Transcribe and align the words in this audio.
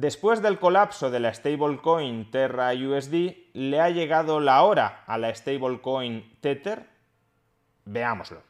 Después 0.00 0.40
del 0.40 0.58
colapso 0.58 1.10
de 1.10 1.20
la 1.20 1.34
stablecoin 1.34 2.30
Terra 2.30 2.72
USD, 2.72 3.52
¿le 3.52 3.80
ha 3.82 3.90
llegado 3.90 4.40
la 4.40 4.62
hora 4.62 5.04
a 5.06 5.18
la 5.18 5.34
stablecoin 5.34 6.38
Tether? 6.40 6.86
Veámoslo. 7.84 8.42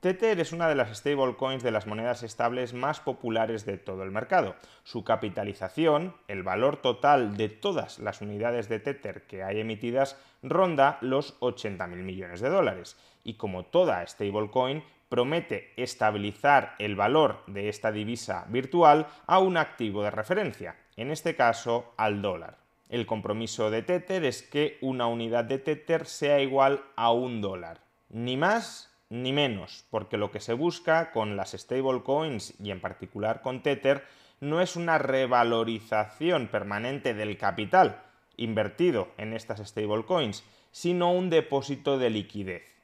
Tether 0.00 0.40
es 0.40 0.50
una 0.50 0.68
de 0.68 0.74
las 0.74 0.98
stablecoins 0.98 1.62
de 1.62 1.70
las 1.70 1.86
monedas 1.86 2.24
estables 2.24 2.74
más 2.74 2.98
populares 2.98 3.64
de 3.64 3.78
todo 3.78 4.02
el 4.02 4.10
mercado. 4.10 4.56
Su 4.82 5.04
capitalización, 5.04 6.16
el 6.26 6.42
valor 6.42 6.78
total 6.78 7.36
de 7.36 7.50
todas 7.50 8.00
las 8.00 8.20
unidades 8.20 8.68
de 8.68 8.80
Tether 8.80 9.28
que 9.28 9.44
hay 9.44 9.60
emitidas, 9.60 10.20
ronda 10.42 10.98
los 11.02 11.38
80.000 11.38 11.88
millones 12.02 12.40
de 12.40 12.48
dólares. 12.48 12.96
Y 13.22 13.34
como 13.34 13.66
toda 13.66 14.04
stablecoin, 14.04 14.82
promete 15.08 15.72
estabilizar 15.76 16.74
el 16.78 16.96
valor 16.96 17.42
de 17.46 17.68
esta 17.68 17.92
divisa 17.92 18.46
virtual 18.48 19.06
a 19.26 19.38
un 19.38 19.56
activo 19.56 20.02
de 20.02 20.10
referencia, 20.10 20.76
en 20.96 21.10
este 21.10 21.36
caso 21.36 21.92
al 21.96 22.22
dólar. 22.22 22.58
El 22.88 23.06
compromiso 23.06 23.70
de 23.70 23.82
Tether 23.82 24.24
es 24.24 24.42
que 24.42 24.78
una 24.80 25.06
unidad 25.06 25.44
de 25.44 25.58
Tether 25.58 26.06
sea 26.06 26.40
igual 26.40 26.82
a 26.94 27.12
un 27.12 27.40
dólar. 27.40 27.80
Ni 28.10 28.36
más 28.36 28.92
ni 29.08 29.32
menos, 29.32 29.84
porque 29.90 30.16
lo 30.16 30.30
que 30.30 30.40
se 30.40 30.52
busca 30.52 31.10
con 31.12 31.36
las 31.36 31.52
stablecoins 31.52 32.54
y 32.60 32.70
en 32.70 32.80
particular 32.80 33.42
con 33.42 33.62
Tether 33.62 34.04
no 34.40 34.60
es 34.60 34.76
una 34.76 34.98
revalorización 34.98 36.48
permanente 36.48 37.14
del 37.14 37.36
capital 37.38 38.02
invertido 38.36 39.08
en 39.16 39.32
estas 39.32 39.66
stablecoins, 39.66 40.44
sino 40.70 41.12
un 41.12 41.30
depósito 41.30 41.98
de 41.98 42.10
liquidez. 42.10 42.75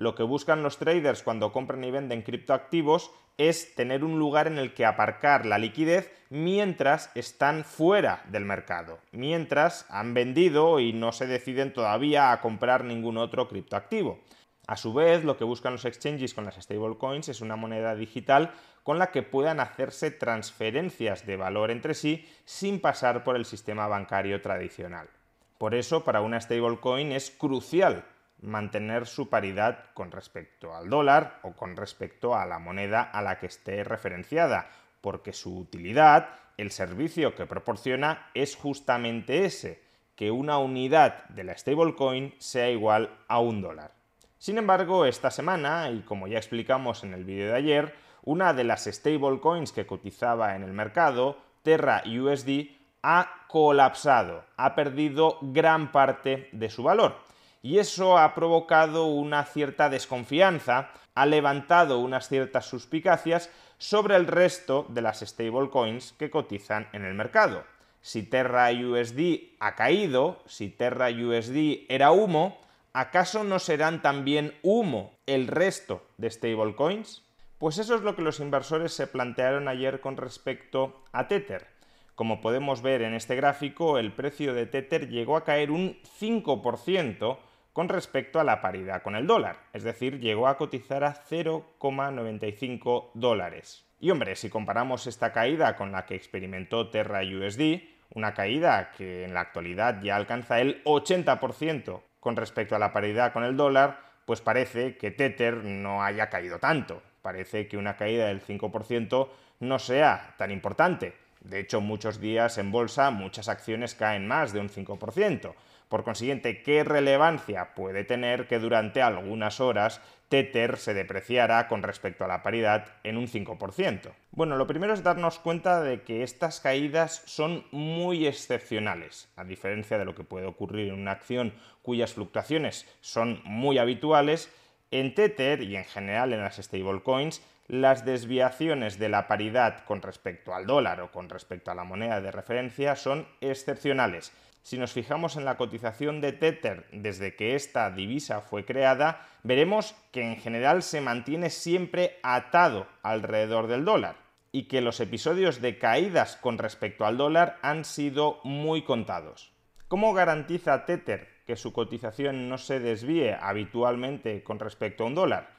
Lo 0.00 0.14
que 0.14 0.22
buscan 0.22 0.62
los 0.62 0.78
traders 0.78 1.22
cuando 1.22 1.52
compran 1.52 1.84
y 1.84 1.90
venden 1.90 2.22
criptoactivos 2.22 3.10
es 3.36 3.74
tener 3.74 4.02
un 4.02 4.18
lugar 4.18 4.46
en 4.46 4.56
el 4.56 4.72
que 4.72 4.86
aparcar 4.86 5.44
la 5.44 5.58
liquidez 5.58 6.10
mientras 6.30 7.10
están 7.14 7.64
fuera 7.64 8.22
del 8.30 8.46
mercado, 8.46 9.00
mientras 9.12 9.84
han 9.90 10.14
vendido 10.14 10.80
y 10.80 10.94
no 10.94 11.12
se 11.12 11.26
deciden 11.26 11.74
todavía 11.74 12.32
a 12.32 12.40
comprar 12.40 12.82
ningún 12.82 13.18
otro 13.18 13.46
criptoactivo. 13.46 14.20
A 14.66 14.78
su 14.78 14.94
vez, 14.94 15.22
lo 15.22 15.36
que 15.36 15.44
buscan 15.44 15.74
los 15.74 15.84
exchanges 15.84 16.32
con 16.32 16.46
las 16.46 16.54
stablecoins 16.54 17.28
es 17.28 17.42
una 17.42 17.56
moneda 17.56 17.94
digital 17.94 18.52
con 18.82 18.98
la 18.98 19.10
que 19.10 19.22
puedan 19.22 19.60
hacerse 19.60 20.10
transferencias 20.10 21.26
de 21.26 21.36
valor 21.36 21.70
entre 21.70 21.92
sí 21.92 22.26
sin 22.46 22.80
pasar 22.80 23.22
por 23.22 23.36
el 23.36 23.44
sistema 23.44 23.86
bancario 23.86 24.40
tradicional. 24.40 25.10
Por 25.58 25.74
eso, 25.74 26.04
para 26.04 26.22
una 26.22 26.40
stablecoin 26.40 27.12
es 27.12 27.30
crucial 27.30 28.06
mantener 28.42 29.06
su 29.06 29.28
paridad 29.28 29.86
con 29.94 30.10
respecto 30.10 30.74
al 30.74 30.88
dólar 30.88 31.40
o 31.42 31.52
con 31.52 31.76
respecto 31.76 32.34
a 32.34 32.46
la 32.46 32.58
moneda 32.58 33.02
a 33.02 33.22
la 33.22 33.38
que 33.38 33.46
esté 33.46 33.84
referenciada, 33.84 34.70
porque 35.00 35.32
su 35.32 35.56
utilidad, 35.58 36.28
el 36.56 36.70
servicio 36.70 37.34
que 37.34 37.46
proporciona, 37.46 38.30
es 38.34 38.56
justamente 38.56 39.44
ese, 39.44 39.82
que 40.16 40.30
una 40.30 40.58
unidad 40.58 41.24
de 41.28 41.44
la 41.44 41.56
stablecoin 41.56 42.34
sea 42.38 42.70
igual 42.70 43.10
a 43.28 43.40
un 43.40 43.62
dólar. 43.62 43.92
Sin 44.38 44.58
embargo, 44.58 45.04
esta 45.04 45.30
semana, 45.30 45.90
y 45.90 46.00
como 46.00 46.26
ya 46.26 46.38
explicamos 46.38 47.04
en 47.04 47.14
el 47.14 47.24
vídeo 47.24 47.48
de 47.48 47.56
ayer, 47.56 47.94
una 48.22 48.52
de 48.52 48.64
las 48.64 48.84
stablecoins 48.84 49.72
que 49.72 49.86
cotizaba 49.86 50.56
en 50.56 50.62
el 50.62 50.72
mercado, 50.72 51.38
Terra 51.62 52.02
USD, 52.06 52.68
ha 53.02 53.46
colapsado, 53.48 54.44
ha 54.56 54.74
perdido 54.74 55.38
gran 55.40 55.90
parte 55.92 56.48
de 56.52 56.68
su 56.68 56.82
valor. 56.82 57.16
Y 57.62 57.78
eso 57.78 58.16
ha 58.16 58.34
provocado 58.34 59.06
una 59.06 59.44
cierta 59.44 59.90
desconfianza, 59.90 60.90
ha 61.14 61.26
levantado 61.26 61.98
unas 61.98 62.28
ciertas 62.28 62.66
suspicacias 62.66 63.50
sobre 63.76 64.16
el 64.16 64.26
resto 64.26 64.86
de 64.88 65.02
las 65.02 65.20
stablecoins 65.20 66.12
que 66.14 66.30
cotizan 66.30 66.88
en 66.92 67.04
el 67.04 67.14
mercado. 67.14 67.64
Si 68.00 68.22
Terra 68.22 68.70
USD 68.70 69.56
ha 69.60 69.74
caído, 69.74 70.42
si 70.46 70.70
Terra 70.70 71.10
USD 71.10 71.84
era 71.88 72.12
humo, 72.12 72.58
¿acaso 72.94 73.44
no 73.44 73.58
serán 73.58 74.00
también 74.00 74.54
humo 74.62 75.18
el 75.26 75.46
resto 75.46 76.02
de 76.16 76.30
stablecoins? 76.30 77.22
Pues 77.58 77.76
eso 77.76 77.94
es 77.94 78.00
lo 78.00 78.16
que 78.16 78.22
los 78.22 78.40
inversores 78.40 78.94
se 78.94 79.06
plantearon 79.06 79.68
ayer 79.68 80.00
con 80.00 80.16
respecto 80.16 81.04
a 81.12 81.28
Tether. 81.28 81.66
Como 82.14 82.40
podemos 82.40 82.80
ver 82.80 83.02
en 83.02 83.12
este 83.12 83.36
gráfico, 83.36 83.98
el 83.98 84.12
precio 84.12 84.54
de 84.54 84.64
Tether 84.64 85.10
llegó 85.10 85.36
a 85.36 85.44
caer 85.44 85.70
un 85.70 85.98
5% 86.20 87.38
con 87.72 87.88
respecto 87.88 88.40
a 88.40 88.44
la 88.44 88.60
paridad 88.60 89.02
con 89.02 89.14
el 89.14 89.26
dólar, 89.26 89.56
es 89.72 89.82
decir, 89.82 90.20
llegó 90.20 90.48
a 90.48 90.56
cotizar 90.56 91.04
a 91.04 91.14
0,95 91.14 93.10
dólares. 93.14 93.84
Y 94.00 94.10
hombre, 94.10 94.34
si 94.36 94.48
comparamos 94.48 95.06
esta 95.06 95.32
caída 95.32 95.76
con 95.76 95.92
la 95.92 96.06
que 96.06 96.14
experimentó 96.14 96.88
Terra 96.88 97.20
USD, 97.20 97.82
una 98.14 98.34
caída 98.34 98.90
que 98.92 99.24
en 99.24 99.34
la 99.34 99.40
actualidad 99.40 100.02
ya 100.02 100.16
alcanza 100.16 100.60
el 100.60 100.82
80% 100.84 102.00
con 102.18 102.36
respecto 102.36 102.74
a 102.74 102.78
la 102.78 102.92
paridad 102.92 103.32
con 103.32 103.44
el 103.44 103.56
dólar, 103.56 104.00
pues 104.24 104.40
parece 104.40 104.96
que 104.96 105.10
Tether 105.10 105.64
no 105.64 106.02
haya 106.02 106.28
caído 106.28 106.58
tanto. 106.58 107.02
Parece 107.22 107.68
que 107.68 107.76
una 107.76 107.96
caída 107.96 108.26
del 108.26 108.42
5% 108.42 109.28
no 109.60 109.78
sea 109.78 110.34
tan 110.38 110.50
importante. 110.50 111.14
De 111.40 111.60
hecho, 111.60 111.80
muchos 111.80 112.20
días 112.20 112.58
en 112.58 112.70
bolsa 112.70 113.10
muchas 113.10 113.48
acciones 113.48 113.94
caen 113.94 114.26
más 114.26 114.52
de 114.52 114.60
un 114.60 114.68
5%. 114.68 115.54
Por 115.90 116.04
consiguiente, 116.04 116.62
¿qué 116.62 116.84
relevancia 116.84 117.74
puede 117.74 118.04
tener 118.04 118.46
que 118.46 118.60
durante 118.60 119.02
algunas 119.02 119.58
horas 119.58 120.00
Tether 120.28 120.76
se 120.76 120.94
depreciara 120.94 121.66
con 121.66 121.82
respecto 121.82 122.24
a 122.24 122.28
la 122.28 122.44
paridad 122.44 122.86
en 123.02 123.16
un 123.16 123.26
5%? 123.26 124.12
Bueno, 124.30 124.54
lo 124.54 124.68
primero 124.68 124.94
es 124.94 125.02
darnos 125.02 125.40
cuenta 125.40 125.82
de 125.82 126.02
que 126.02 126.22
estas 126.22 126.60
caídas 126.60 127.24
son 127.26 127.66
muy 127.72 128.28
excepcionales, 128.28 129.32
a 129.34 129.42
diferencia 129.42 129.98
de 129.98 130.04
lo 130.04 130.14
que 130.14 130.22
puede 130.22 130.46
ocurrir 130.46 130.90
en 130.90 131.00
una 131.00 131.10
acción 131.10 131.54
cuyas 131.82 132.14
fluctuaciones 132.14 132.86
son 133.00 133.40
muy 133.42 133.78
habituales, 133.78 134.48
en 134.92 135.12
Tether 135.16 135.60
y 135.60 135.74
en 135.74 135.84
general 135.84 136.32
en 136.32 136.40
las 136.40 136.58
stablecoins 136.58 137.42
las 137.66 138.04
desviaciones 138.04 138.98
de 138.98 139.08
la 139.08 139.26
paridad 139.26 139.84
con 139.84 140.02
respecto 140.02 140.54
al 140.54 140.66
dólar 140.66 141.00
o 141.00 141.10
con 141.10 141.28
respecto 141.28 141.70
a 141.70 141.74
la 141.74 141.84
moneda 141.84 142.20
de 142.20 142.32
referencia 142.32 142.94
son 142.96 143.26
excepcionales 143.40 144.32
si 144.62 144.78
nos 144.78 144.92
fijamos 144.92 145.36
en 145.36 145.44
la 145.44 145.56
cotización 145.56 146.20
de 146.20 146.32
Tether 146.32 146.86
desde 146.92 147.34
que 147.34 147.54
esta 147.54 147.90
divisa 147.90 148.40
fue 148.40 148.64
creada, 148.64 149.26
veremos 149.42 149.94
que 150.12 150.22
en 150.22 150.36
general 150.36 150.82
se 150.82 151.00
mantiene 151.00 151.50
siempre 151.50 152.18
atado 152.22 152.86
alrededor 153.02 153.66
del 153.66 153.84
dólar 153.84 154.16
y 154.52 154.64
que 154.64 154.80
los 154.80 155.00
episodios 155.00 155.60
de 155.60 155.78
caídas 155.78 156.36
con 156.36 156.58
respecto 156.58 157.06
al 157.06 157.16
dólar 157.16 157.58
han 157.62 157.84
sido 157.84 158.40
muy 158.44 158.82
contados. 158.82 159.52
¿Cómo 159.88 160.12
garantiza 160.12 160.84
Tether 160.84 161.28
que 161.46 161.56
su 161.56 161.72
cotización 161.72 162.48
no 162.48 162.58
se 162.58 162.80
desvíe 162.80 163.34
habitualmente 163.40 164.42
con 164.42 164.58
respecto 164.58 165.04
a 165.04 165.06
un 165.06 165.14
dólar? 165.14 165.50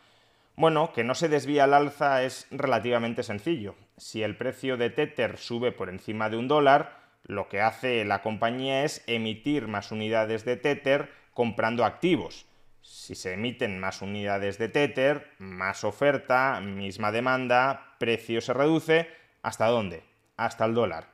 Bueno, 0.55 0.93
que 0.93 1.03
no 1.03 1.15
se 1.15 1.27
desvíe 1.27 1.59
al 1.59 1.73
alza 1.73 2.23
es 2.23 2.47
relativamente 2.51 3.23
sencillo. 3.23 3.75
Si 3.97 4.21
el 4.21 4.37
precio 4.37 4.77
de 4.77 4.89
Tether 4.89 5.37
sube 5.37 5.71
por 5.71 5.89
encima 5.89 6.29
de 6.29 6.37
un 6.37 6.47
dólar, 6.47 7.00
lo 7.23 7.47
que 7.49 7.61
hace 7.61 8.03
la 8.05 8.21
compañía 8.21 8.83
es 8.83 9.03
emitir 9.07 9.67
más 9.67 9.91
unidades 9.91 10.45
de 10.45 10.57
Tether 10.57 11.11
comprando 11.33 11.85
activos. 11.85 12.45
Si 12.81 13.15
se 13.15 13.33
emiten 13.33 13.79
más 13.79 14.01
unidades 14.01 14.57
de 14.57 14.69
Tether, 14.69 15.31
más 15.37 15.83
oferta, 15.83 16.59
misma 16.61 17.11
demanda, 17.11 17.95
precio 17.99 18.41
se 18.41 18.53
reduce, 18.53 19.07
¿hasta 19.43 19.67
dónde? 19.67 20.03
Hasta 20.35 20.65
el 20.65 20.73
dólar. 20.73 21.07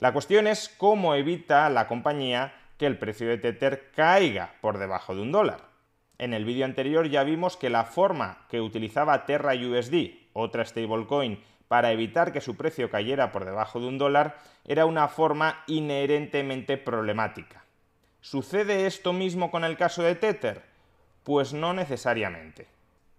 La 0.00 0.12
cuestión 0.12 0.46
es 0.46 0.68
cómo 0.68 1.14
evita 1.14 1.70
la 1.70 1.88
compañía 1.88 2.54
que 2.78 2.86
el 2.86 2.98
precio 2.98 3.28
de 3.28 3.38
Tether 3.38 3.90
caiga 3.94 4.54
por 4.60 4.78
debajo 4.78 5.14
de 5.14 5.22
un 5.22 5.32
dólar. 5.32 5.60
En 6.18 6.34
el 6.34 6.44
vídeo 6.44 6.64
anterior 6.64 7.08
ya 7.08 7.24
vimos 7.24 7.56
que 7.56 7.70
la 7.70 7.84
forma 7.84 8.46
que 8.48 8.60
utilizaba 8.60 9.24
Terra 9.26 9.54
USD, 9.54 10.30
otra 10.32 10.64
stablecoin 10.64 11.42
para 11.68 11.92
evitar 11.92 12.32
que 12.32 12.40
su 12.40 12.56
precio 12.56 12.90
cayera 12.90 13.32
por 13.32 13.44
debajo 13.44 13.80
de 13.80 13.86
un 13.86 13.98
dólar 13.98 14.36
era 14.64 14.86
una 14.86 15.08
forma 15.08 15.64
inherentemente 15.66 16.76
problemática. 16.76 17.64
¿Sucede 18.20 18.86
esto 18.86 19.12
mismo 19.12 19.50
con 19.50 19.64
el 19.64 19.76
caso 19.76 20.02
de 20.02 20.14
Tether? 20.14 20.62
Pues 21.24 21.52
no 21.52 21.74
necesariamente. 21.74 22.66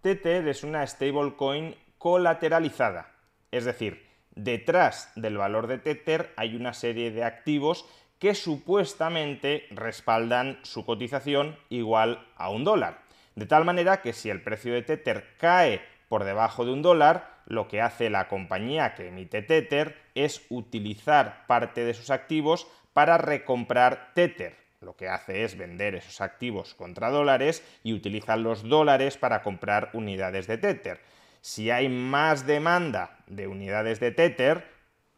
Tether 0.02 0.48
es 0.48 0.64
una 0.64 0.86
stablecoin 0.86 1.76
colateralizada, 1.98 3.12
es 3.52 3.66
decir, 3.66 4.06
detrás 4.36 5.12
del 5.16 5.38
valor 5.38 5.68
de 5.68 5.78
Tether 5.78 6.34
hay 6.38 6.56
una 6.56 6.74
serie 6.74 7.12
de 7.12 7.24
activos 7.24 7.86
que 8.20 8.36
supuestamente 8.36 9.66
respaldan 9.72 10.60
su 10.64 10.86
cotización 10.86 11.58
igual 11.70 12.28
a 12.36 12.50
un 12.50 12.64
dólar. 12.64 13.02
De 13.36 13.46
tal 13.46 13.66
manera 13.66 14.02
que 14.02 14.14
si 14.14 14.30
el 14.30 14.42
precio 14.42 14.74
de 14.74 14.82
Tether 14.82 15.36
cae 15.38 15.82
por 16.08 16.24
debajo 16.24 16.66
de 16.66 16.72
un 16.72 16.82
dólar, 16.82 17.35
lo 17.46 17.68
que 17.68 17.82
hace 17.82 18.10
la 18.10 18.28
compañía 18.28 18.96
que 18.96 19.08
emite 19.08 19.42
Tether 19.42 19.98
es 20.16 20.46
utilizar 20.50 21.46
parte 21.48 21.84
de 21.84 21.94
sus 21.94 22.10
activos 22.10 22.68
para 22.94 23.18
recomprar 23.18 24.12
Tether. 24.14 24.58
Lo 24.82 24.96
que 24.96 25.10
hace 25.10 25.44
es 25.44 25.58
vender 25.58 25.96
esos 25.96 26.22
activos 26.22 26.76
contra 26.76 27.10
dólares 27.10 27.64
y 27.84 27.94
utilizar 27.94 28.38
los 28.38 28.68
dólares 28.68 29.18
para 29.18 29.42
comprar 29.42 29.90
unidades 29.94 30.48
de 30.48 30.58
Tether. 30.58 31.02
Si 31.42 31.72
hay 31.72 31.90
más 31.90 32.46
demanda 32.46 33.18
de 33.28 33.48
unidades 33.48 34.00
de 34.00 34.12
Tether, 34.12 34.66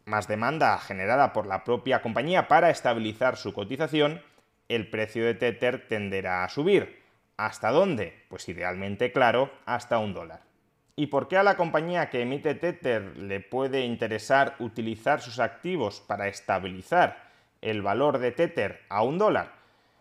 más 0.05 0.27
demanda 0.27 0.77
generada 0.79 1.33
por 1.33 1.47
la 1.47 1.63
propia 1.63 2.01
compañía 2.01 2.47
para 2.47 2.69
estabilizar 2.69 3.37
su 3.37 3.53
cotización, 3.53 4.21
el 4.69 4.89
precio 4.89 5.25
de 5.25 5.35
Tether 5.35 5.87
tenderá 5.87 6.43
a 6.43 6.49
subir. 6.49 7.03
¿Hasta 7.35 7.71
dónde? 7.71 8.25
Pues 8.29 8.49
idealmente, 8.49 9.11
claro, 9.11 9.51
hasta 9.65 9.99
un 9.99 10.13
dólar. 10.13 10.46
¿Y 10.99 11.07
por 11.07 11.27
qué 11.27 11.37
a 11.37 11.43
la 11.43 11.57
compañía 11.57 12.09
que 12.09 12.23
emite 12.23 12.55
Tether 12.55 13.15
le 13.17 13.39
puede 13.39 13.81
interesar 13.81 14.55
utilizar 14.57 15.21
sus 15.21 15.37
activos 15.37 16.01
para 16.01 16.27
estabilizar 16.27 17.29
el 17.61 17.83
valor 17.83 18.17
de 18.17 18.31
Tether 18.31 18.81
a 18.89 19.03
un 19.03 19.19
dólar? 19.19 19.53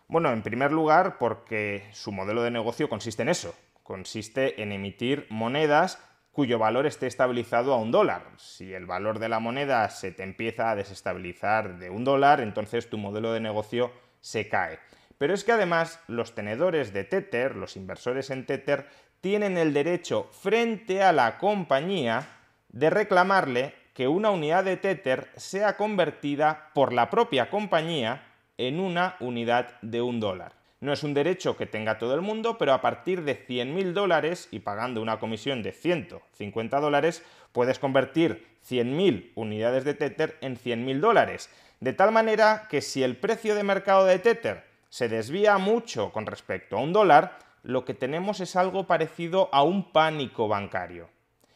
Bueno, 0.07 0.33
en 0.33 0.41
primer 0.41 0.71
lugar 0.71 1.19
porque 1.19 1.87
su 1.91 2.11
modelo 2.11 2.41
de 2.41 2.49
negocio 2.49 2.89
consiste 2.89 3.21
en 3.21 3.29
eso, 3.29 3.53
consiste 3.83 4.59
en 4.63 4.71
emitir 4.71 5.27
monedas 5.29 6.03
cuyo 6.31 6.57
valor 6.57 6.87
esté 6.87 7.05
estabilizado 7.05 7.75
a 7.75 7.77
un 7.77 7.91
dólar. 7.91 8.23
Si 8.37 8.73
el 8.73 8.87
valor 8.87 9.19
de 9.19 9.29
la 9.29 9.39
moneda 9.39 9.87
se 9.89 10.11
te 10.11 10.23
empieza 10.23 10.71
a 10.71 10.75
desestabilizar 10.75 11.77
de 11.77 11.91
un 11.91 12.05
dólar, 12.05 12.41
entonces 12.41 12.89
tu 12.89 12.97
modelo 12.97 13.33
de 13.33 13.39
negocio 13.39 13.91
se 14.19 14.49
cae. 14.49 14.79
Pero 15.17 15.33
es 15.33 15.43
que 15.43 15.51
además 15.51 15.99
los 16.07 16.35
tenedores 16.35 16.93
de 16.93 17.03
Tether, 17.03 17.55
los 17.55 17.75
inversores 17.75 18.29
en 18.29 18.45
Tether, 18.45 18.87
tienen 19.27 19.57
el 19.57 19.73
derecho 19.73 20.29
frente 20.31 21.03
a 21.03 21.11
la 21.11 21.37
compañía 21.37 22.29
de 22.69 22.89
reclamarle 22.89 23.73
que 23.93 24.07
una 24.07 24.31
unidad 24.31 24.63
de 24.63 24.77
Tether 24.77 25.27
sea 25.35 25.75
convertida 25.75 26.69
por 26.73 26.93
la 26.93 27.09
propia 27.09 27.49
compañía 27.49 28.23
en 28.57 28.79
una 28.79 29.17
unidad 29.19 29.81
de 29.81 30.01
un 30.01 30.21
dólar. 30.21 30.53
No 30.79 30.93
es 30.93 31.03
un 31.03 31.13
derecho 31.13 31.57
que 31.57 31.65
tenga 31.65 31.97
todo 31.97 32.15
el 32.15 32.21
mundo, 32.21 32.57
pero 32.57 32.71
a 32.71 32.79
partir 32.79 33.23
de 33.23 33.45
100.000 33.45 33.91
dólares 33.91 34.47
y 34.49 34.59
pagando 34.59 35.01
una 35.01 35.19
comisión 35.19 35.61
de 35.61 35.73
150 35.73 36.79
dólares, 36.79 37.21
puedes 37.51 37.79
convertir 37.79 38.47
100.000 38.65 39.33
unidades 39.35 39.83
de 39.83 39.93
Tether 39.93 40.37
en 40.39 40.55
100.000 40.55 41.01
dólares. 41.01 41.49
De 41.81 41.91
tal 41.91 42.13
manera 42.13 42.69
que 42.69 42.79
si 42.79 43.03
el 43.03 43.17
precio 43.17 43.55
de 43.55 43.63
mercado 43.63 44.05
de 44.05 44.19
Tether 44.19 44.63
se 44.87 45.09
desvía 45.09 45.57
mucho 45.57 46.13
con 46.13 46.25
respecto 46.25 46.77
a 46.77 46.81
un 46.81 46.93
dólar, 46.93 47.45
lo 47.67 47.83
que 47.83 47.93
tenemos 47.93 48.39
es 48.39 48.55
algo 48.55 48.87
parecido 48.87 49.49
a 49.51 49.61
un 49.61 49.91
pánico 49.91 50.47
bancario. 50.47 51.09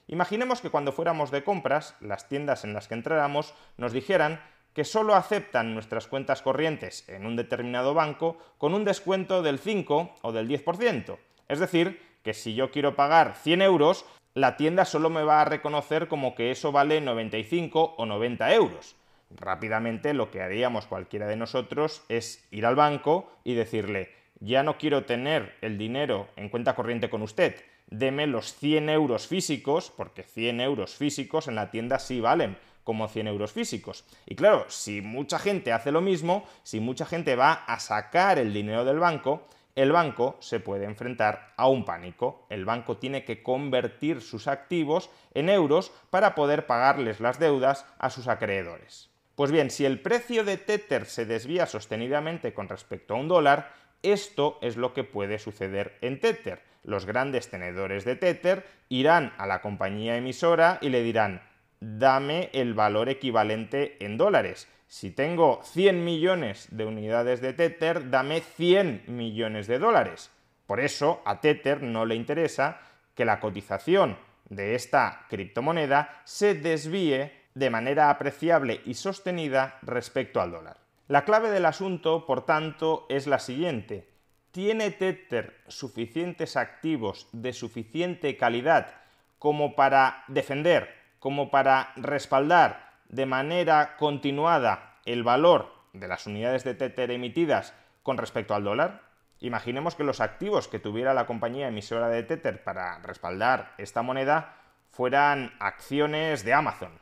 Imaginemos 0.07 0.59
que 0.59 0.69
cuando 0.69 0.91
fuéramos 0.91 1.31
de 1.31 1.45
compras, 1.45 1.95
las 2.01 2.27
tiendas 2.27 2.65
en 2.65 2.73
las 2.73 2.89
que 2.89 2.95
entráramos 2.95 3.53
nos 3.77 3.93
dijeran 3.93 4.41
que 4.73 4.83
solo 4.83 5.15
aceptan 5.15 5.73
nuestras 5.73 6.07
cuentas 6.07 6.41
corrientes 6.41 7.07
en 7.07 7.25
un 7.25 7.37
determinado 7.37 7.93
banco 7.93 8.37
con 8.57 8.73
un 8.73 8.83
descuento 8.83 9.41
del 9.41 9.57
5 9.57 10.15
o 10.21 10.31
del 10.33 10.49
10%. 10.49 11.17
Es 11.47 11.59
decir, 11.59 12.01
que 12.23 12.33
si 12.33 12.55
yo 12.55 12.71
quiero 12.71 12.97
pagar 12.97 13.37
100 13.37 13.61
euros, 13.61 14.03
la 14.33 14.57
tienda 14.57 14.83
solo 14.83 15.09
me 15.09 15.23
va 15.23 15.39
a 15.39 15.45
reconocer 15.45 16.09
como 16.09 16.35
que 16.35 16.51
eso 16.51 16.73
vale 16.73 16.99
95 16.99 17.95
o 17.97 18.05
90 18.05 18.53
euros. 18.53 18.97
Rápidamente 19.29 20.13
lo 20.13 20.29
que 20.29 20.41
haríamos 20.41 20.87
cualquiera 20.87 21.27
de 21.27 21.37
nosotros 21.37 22.03
es 22.09 22.45
ir 22.51 22.65
al 22.65 22.75
banco 22.75 23.31
y 23.45 23.53
decirle, 23.53 24.20
ya 24.41 24.63
no 24.63 24.77
quiero 24.77 25.05
tener 25.05 25.55
el 25.61 25.77
dinero 25.77 26.27
en 26.35 26.49
cuenta 26.49 26.75
corriente 26.75 27.09
con 27.09 27.21
usted, 27.21 27.55
deme 27.88 28.27
los 28.27 28.53
100 28.55 28.89
euros 28.89 29.27
físicos, 29.27 29.93
porque 29.95 30.23
100 30.23 30.59
euros 30.61 30.95
físicos 30.95 31.47
en 31.47 31.55
la 31.55 31.71
tienda 31.71 31.99
sí 31.99 32.19
valen 32.19 32.57
como 32.83 33.07
100 33.07 33.27
euros 33.27 33.51
físicos. 33.51 34.03
Y 34.25 34.35
claro, 34.35 34.65
si 34.67 35.01
mucha 35.01 35.38
gente 35.38 35.71
hace 35.71 35.91
lo 35.91 36.01
mismo, 36.01 36.45
si 36.63 36.79
mucha 36.79 37.05
gente 37.05 37.35
va 37.35 37.53
a 37.53 37.79
sacar 37.79 38.39
el 38.39 38.53
dinero 38.53 38.83
del 38.83 38.99
banco, 38.99 39.47
el 39.75 39.91
banco 39.91 40.35
se 40.39 40.59
puede 40.59 40.85
enfrentar 40.85 41.53
a 41.55 41.67
un 41.67 41.85
pánico. 41.85 42.45
El 42.49 42.65
banco 42.65 42.97
tiene 42.97 43.23
que 43.23 43.43
convertir 43.43 44.21
sus 44.21 44.47
activos 44.47 45.09
en 45.33 45.49
euros 45.49 45.91
para 46.09 46.35
poder 46.35 46.65
pagarles 46.65 47.19
las 47.19 47.39
deudas 47.39 47.85
a 47.99 48.09
sus 48.09 48.27
acreedores. 48.27 49.09
Pues 49.35 49.51
bien, 49.51 49.69
si 49.69 49.85
el 49.85 50.01
precio 50.01 50.43
de 50.43 50.57
Tether 50.57 51.05
se 51.05 51.25
desvía 51.25 51.65
sostenidamente 51.65 52.53
con 52.53 52.67
respecto 52.67 53.13
a 53.13 53.17
un 53.17 53.27
dólar, 53.27 53.71
esto 54.03 54.57
es 54.62 54.77
lo 54.77 54.94
que 54.94 55.03
puede 55.03 55.39
suceder 55.39 55.98
en 56.01 56.19
Tether. 56.19 56.62
Los 56.83 57.06
grandes 57.06 57.50
tenedores 57.50 58.06
de 58.06 58.15
Tether 58.15 58.65
irán 58.89 59.33
a 59.38 59.45
la 59.45 59.62
compañía 59.62 60.18
emisora 60.18 60.80
y 60.81 60.89
le 60.89 61.03
dirán, 61.03 61.42
dame 61.80 62.50
el 62.53 62.74
valor 62.74 63.09
equivalente 63.09 63.98
en 64.03 64.18
dólares. 64.18 64.68
Si 64.88 65.12
tengo 65.12 65.62
100 65.63 66.03
millones 66.03 66.68
de 66.71 66.86
unidades 66.86 67.42
de 67.42 67.53
Tether, 67.53 68.09
dame 68.09 68.42
100 68.42 69.03
millones 69.07 69.68
de 69.68 69.80
dólares. 69.80 70.31
Por 70.65 70.80
eso 70.80 71.21
a 71.25 71.39
Tether 71.39 71.81
no 71.83 72.06
le 72.06 72.15
interesa 72.15 72.80
que 73.15 73.25
la 73.25 73.39
cotización 73.39 74.18
de 74.50 74.75
esta 74.75 75.25
criptomoneda 75.30 76.21
se 76.25 76.56
desvíe 76.56 77.31
de 77.53 77.69
manera 77.69 78.09
apreciable 78.09 78.81
y 78.86 78.94
sostenida 78.94 79.80
respecto 79.81 80.42
al 80.42 80.51
dólar. 80.51 80.77
La 81.11 81.25
clave 81.25 81.51
del 81.51 81.65
asunto, 81.65 82.25
por 82.25 82.45
tanto, 82.45 83.05
es 83.09 83.27
la 83.27 83.39
siguiente. 83.39 84.07
¿Tiene 84.51 84.91
Tether 84.91 85.59
suficientes 85.67 86.55
activos 86.55 87.27
de 87.33 87.51
suficiente 87.51 88.37
calidad 88.37 88.95
como 89.37 89.75
para 89.75 90.23
defender, 90.29 90.87
como 91.19 91.51
para 91.51 91.91
respaldar 91.97 92.93
de 93.09 93.25
manera 93.25 93.97
continuada 93.97 94.99
el 95.03 95.23
valor 95.23 95.73
de 95.91 96.07
las 96.07 96.27
unidades 96.27 96.63
de 96.63 96.75
Tether 96.75 97.11
emitidas 97.11 97.73
con 98.03 98.17
respecto 98.17 98.55
al 98.55 98.63
dólar? 98.63 99.01
Imaginemos 99.41 99.95
que 99.95 100.05
los 100.05 100.21
activos 100.21 100.69
que 100.69 100.79
tuviera 100.79 101.13
la 101.13 101.25
compañía 101.25 101.67
emisora 101.67 102.07
de 102.07 102.23
Tether 102.23 102.63
para 102.63 102.99
respaldar 102.99 103.73
esta 103.77 104.01
moneda 104.01 104.55
fueran 104.89 105.51
acciones 105.59 106.45
de 106.45 106.53
Amazon 106.53 107.00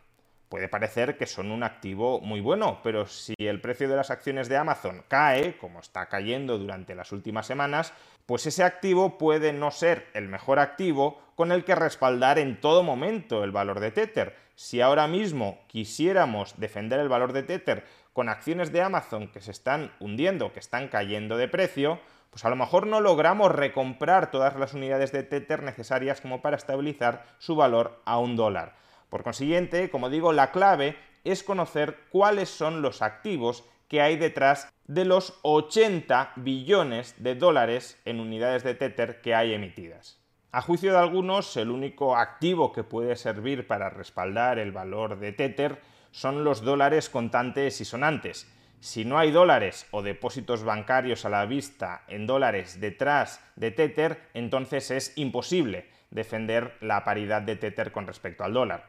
puede 0.49 0.67
parecer 0.67 1.15
que 1.15 1.27
son 1.27 1.51
un 1.51 1.63
activo 1.63 2.19
muy 2.21 2.41
bueno, 2.41 2.79
pero 2.83 3.05
si 3.05 3.35
el 3.37 3.61
precio 3.61 3.87
de 3.87 3.95
las 3.95 4.09
acciones 4.09 4.49
de 4.49 4.57
Amazon 4.57 5.05
cae, 5.07 5.57
como 5.57 5.79
está 5.79 6.07
cayendo 6.09 6.57
durante 6.57 6.95
las 6.95 7.11
últimas 7.11 7.45
semanas, 7.45 7.93
pues 8.25 8.45
ese 8.47 8.63
activo 8.63 9.17
puede 9.17 9.53
no 9.53 9.71
ser 9.71 10.07
el 10.13 10.27
mejor 10.27 10.59
activo 10.59 11.21
con 11.35 11.51
el 11.51 11.63
que 11.63 11.75
respaldar 11.75 12.39
en 12.39 12.59
todo 12.59 12.83
momento 12.83 13.43
el 13.43 13.51
valor 13.51 13.79
de 13.79 13.91
Tether. 13.91 14.35
Si 14.55 14.81
ahora 14.81 15.07
mismo 15.07 15.59
quisiéramos 15.67 16.59
defender 16.59 16.99
el 16.99 17.09
valor 17.09 17.31
de 17.31 17.43
Tether 17.43 17.85
con 18.11 18.27
acciones 18.27 18.71
de 18.71 18.81
Amazon 18.81 19.29
que 19.29 19.41
se 19.41 19.51
están 19.51 19.93
hundiendo, 19.99 20.51
que 20.51 20.59
están 20.59 20.89
cayendo 20.89 21.37
de 21.37 21.47
precio, 21.47 21.99
pues 22.29 22.43
a 22.43 22.49
lo 22.49 22.55
mejor 22.55 22.87
no 22.87 23.01
logramos 23.01 23.51
recomprar 23.51 24.31
todas 24.31 24.55
las 24.57 24.73
unidades 24.73 25.11
de 25.11 25.23
Tether 25.23 25.63
necesarias 25.63 26.21
como 26.21 26.41
para 26.41 26.57
estabilizar 26.57 27.25
su 27.37 27.55
valor 27.55 28.01
a 28.05 28.19
un 28.19 28.35
dólar. 28.35 28.75
Por 29.09 29.23
consiguiente, 29.23 29.89
como 29.89 30.09
digo, 30.09 30.33
la 30.33 30.51
clave 30.51 30.97
es 31.23 31.43
conocer 31.43 31.97
cuáles 32.09 32.49
son 32.49 32.81
los 32.81 33.01
activos 33.01 33.63
que 33.87 34.01
hay 34.01 34.15
detrás 34.15 34.71
de 34.87 35.05
los 35.05 35.39
80 35.41 36.33
billones 36.37 37.15
de 37.17 37.35
dólares 37.35 37.99
en 38.05 38.19
unidades 38.19 38.63
de 38.63 38.75
Tether 38.75 39.21
que 39.21 39.35
hay 39.35 39.53
emitidas. 39.53 40.19
A 40.51 40.61
juicio 40.61 40.91
de 40.91 40.97
algunos, 40.97 41.57
el 41.57 41.69
único 41.69 42.15
activo 42.15 42.71
que 42.71 42.83
puede 42.83 43.15
servir 43.15 43.67
para 43.67 43.89
respaldar 43.89 44.57
el 44.57 44.71
valor 44.71 45.19
de 45.19 45.31
Tether 45.31 45.79
son 46.11 46.43
los 46.43 46.61
dólares 46.61 47.09
contantes 47.09 47.81
y 47.81 47.85
sonantes. 47.85 48.51
Si 48.79 49.05
no 49.05 49.19
hay 49.19 49.31
dólares 49.31 49.87
o 49.91 50.01
depósitos 50.01 50.63
bancarios 50.63 51.25
a 51.25 51.29
la 51.29 51.45
vista 51.45 52.03
en 52.07 52.25
dólares 52.25 52.79
detrás 52.79 53.43
de 53.57 53.71
Tether, 53.71 54.21
entonces 54.33 54.89
es 54.89 55.17
imposible 55.17 55.87
defender 56.09 56.77
la 56.81 57.03
paridad 57.03 57.41
de 57.41 57.55
Tether 57.55 57.91
con 57.91 58.07
respecto 58.07 58.43
al 58.43 58.53
dólar. 58.53 58.87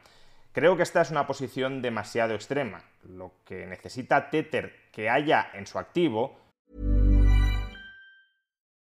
Creo 0.53 0.75
que 0.75 0.83
esta 0.83 1.01
es 1.01 1.11
una 1.11 1.25
posición 1.25 1.81
demasiado 1.81 2.33
extrema. 2.33 2.83
Lo 3.03 3.31
que 3.45 3.65
necesita 3.65 4.29
Tether 4.29 4.73
que 4.91 5.09
haya 5.09 5.49
en 5.53 5.65
su 5.65 5.79
activo. 5.79 6.37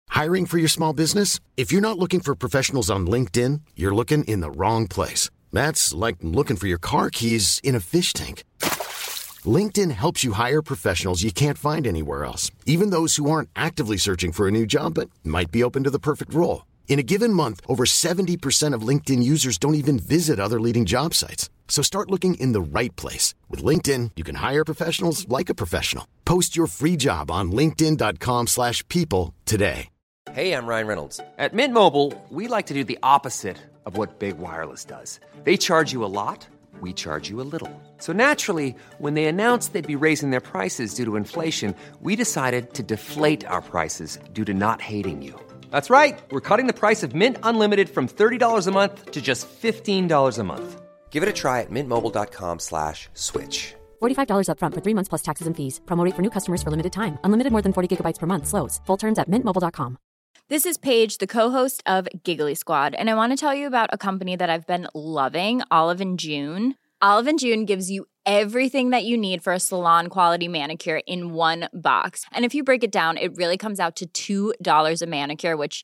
Hiring 0.10 0.48
for 0.48 0.58
your 0.58 0.70
small 0.70 0.94
business? 0.94 1.40
If 1.56 1.72
you're 1.72 1.82
not 1.82 2.00
looking 2.00 2.22
for 2.22 2.36
professionals 2.36 2.90
on 2.90 3.06
LinkedIn, 3.06 3.62
you're 3.76 3.94
looking 3.94 4.24
in 4.24 4.42
the 4.42 4.50
wrong 4.50 4.88
place. 4.88 5.30
That's 5.54 5.94
like 5.94 6.18
looking 6.24 6.58
for 6.58 6.68
your 6.68 6.80
car 6.80 7.12
keys 7.12 7.62
in 7.64 7.76
a 7.76 7.80
fish 7.80 8.14
tank. 8.14 8.44
LinkedIn 9.46 9.92
helps 9.92 10.24
you 10.24 10.34
hire 10.34 10.64
professionals 10.64 11.22
you 11.22 11.32
can't 11.32 11.58
find 11.58 11.86
anywhere 11.86 12.26
else, 12.26 12.52
even 12.66 12.90
those 12.90 13.16
who 13.18 13.30
aren't 13.30 13.50
actively 13.56 13.98
searching 13.98 14.32
for 14.32 14.48
a 14.48 14.52
new 14.52 14.66
job 14.66 14.96
but 14.96 15.10
might 15.24 15.52
be 15.52 15.64
open 15.64 15.84
to 15.84 15.92
the 15.92 16.00
perfect 16.00 16.34
role. 16.34 16.66
In 16.88 16.98
a 16.98 17.04
given 17.04 17.32
month, 17.32 17.62
over 17.68 17.86
70% 17.86 18.74
of 18.74 18.82
LinkedIn 18.82 19.22
users 19.22 19.60
don't 19.60 19.76
even 19.76 20.00
visit 20.00 20.40
other 20.40 20.60
leading 20.60 20.86
job 20.86 21.14
sites. 21.14 21.50
So 21.70 21.82
start 21.82 22.12
looking 22.12 22.34
in 22.34 22.52
the 22.52 22.62
right 22.62 22.94
place. 22.98 23.34
With 23.48 23.64
LinkedIn, 23.64 24.12
you 24.18 24.26
can 24.26 24.36
hire 24.36 24.66
professionals 24.66 25.30
like 25.30 25.50
a 25.50 25.56
professional. 25.56 26.06
Post 26.26 26.58
your 26.58 26.68
free 26.68 26.98
job 26.98 27.32
on 27.32 27.52
linkedin.com 27.54 28.48
slash 28.48 28.86
people 28.90 29.34
today. 29.46 29.88
Hey, 30.34 30.54
I'm 30.54 30.68
Ryan 30.68 30.86
Reynolds. 30.86 31.20
At 31.40 31.56
Mint 31.56 31.74
Mobile, 31.74 32.14
we 32.30 32.48
like 32.48 32.68
to 32.68 32.76
do 32.76 32.84
the 32.84 33.00
opposite 33.02 33.58
of 33.88 33.98
what 33.98 34.20
Big 34.20 34.38
Wireless 34.38 34.86
does. 34.86 35.20
They 35.44 35.58
charge 35.58 35.92
you 35.92 36.06
a 36.06 36.14
lot, 36.22 36.48
we 36.82 36.94
charge 36.94 37.30
you 37.32 37.42
a 37.42 37.48
little. 37.54 37.72
So 37.98 38.14
naturally, 38.14 38.76
when 39.00 39.16
they 39.16 39.26
announced 39.26 39.74
they'd 39.74 39.96
be 39.96 39.96
raising 39.96 40.30
their 40.30 40.48
prices 40.52 40.94
due 40.94 41.06
to 41.06 41.16
inflation, 41.16 41.74
we 42.02 42.16
decided 42.16 42.76
to 42.76 42.84
deflate 42.84 43.44
our 43.48 43.62
prices 43.62 44.20
due 44.34 44.46
to 44.46 44.54
not 44.54 44.82
hating 44.82 45.24
you. 45.24 45.34
That's 45.72 45.90
right. 45.90 46.20
We're 46.32 46.48
cutting 46.48 46.68
the 46.68 46.80
price 46.80 47.02
of 47.02 47.16
Mint 47.16 47.38
Unlimited 47.42 47.90
from 47.90 48.08
$30 48.08 48.68
a 48.68 48.72
month 48.72 49.10
to 49.12 49.22
just 49.22 49.48
$15 49.62 50.38
a 50.38 50.44
month. 50.44 50.80
Give 51.10 51.22
it 51.22 51.30
a 51.30 51.34
try 51.34 51.60
at 51.62 51.70
mintmobile.com 51.70 52.60
slash 52.60 53.10
switch. 53.14 53.76
$45 54.02 54.48
upfront 54.52 54.74
for 54.74 54.82
three 54.82 54.94
months 54.94 55.10
plus 55.10 55.22
taxes 55.22 55.48
and 55.48 55.56
fees. 55.58 55.82
Promo 55.86 56.06
rate 56.06 56.16
for 56.16 56.22
new 56.22 56.30
customers 56.30 56.64
for 56.64 56.72
limited 56.72 56.94
time. 56.94 57.20
Unlimited 57.26 57.52
more 57.52 57.62
than 57.62 57.74
40 57.74 57.90
gigabytes 57.98 58.20
per 58.20 58.28
month. 58.28 58.48
Slows. 58.48 58.80
Full 58.86 58.98
terms 58.98 59.20
at 59.20 59.30
mintmobile.com. 59.30 59.98
This 60.50 60.66
is 60.66 60.80
Paige, 60.80 61.20
the 61.20 61.28
co-host 61.28 61.84
of 61.86 62.08
Giggly 62.24 62.56
Squad, 62.56 62.96
and 62.96 63.08
I 63.08 63.14
want 63.14 63.32
to 63.32 63.38
tell 63.38 63.54
you 63.54 63.68
about 63.68 63.92
a 63.94 64.00
company 64.00 64.36
that 64.36 64.50
I've 64.50 64.66
been 64.66 64.88
loving, 64.96 65.62
Olive 65.70 66.02
and 66.02 66.18
June. 66.18 66.74
Olive 67.04 67.28
and 67.28 67.38
June 67.38 67.66
gives 67.66 67.92
you 67.92 68.08
everything 68.26 68.90
that 68.90 69.04
you 69.06 69.16
need 69.16 69.44
for 69.44 69.54
a 69.54 69.60
salon 69.60 70.08
quality 70.08 70.48
manicure 70.48 71.02
in 71.06 71.34
one 71.34 71.70
box. 71.72 72.26
And 72.32 72.46
if 72.46 72.56
you 72.56 72.64
break 72.64 72.84
it 72.84 72.92
down, 72.92 73.18
it 73.18 73.36
really 73.36 73.58
comes 73.58 73.80
out 73.80 74.02
to 74.16 74.54
$2 74.58 75.02
a 75.02 75.06
manicure, 75.06 75.56
which 75.56 75.84